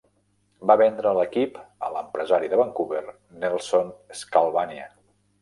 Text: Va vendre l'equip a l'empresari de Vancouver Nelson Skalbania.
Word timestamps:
Va 0.69 0.75
vendre 0.81 1.11
l'equip 1.17 1.59
a 1.89 1.91
l'empresari 1.97 2.49
de 2.55 2.59
Vancouver 2.63 3.03
Nelson 3.45 3.95
Skalbania. 4.25 4.91